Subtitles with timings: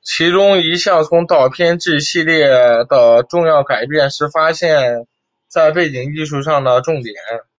[0.00, 2.48] 其中一项从导片至系列
[2.88, 5.00] 的重要改变是新发现
[5.52, 7.14] 放在背景艺术上的重点。